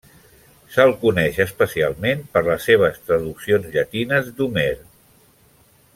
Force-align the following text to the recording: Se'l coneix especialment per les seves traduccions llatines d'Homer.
Se'l 0.75 0.93
coneix 1.01 1.37
especialment 1.45 2.25
per 2.37 2.43
les 2.49 2.65
seves 2.71 2.99
traduccions 3.11 3.69
llatines 3.77 4.33
d'Homer. 4.41 4.69